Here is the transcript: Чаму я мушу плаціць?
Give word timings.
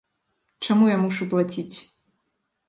Чаму 0.67 0.87
я 0.91 0.95
мушу 1.03 1.27
плаціць? 1.35 1.77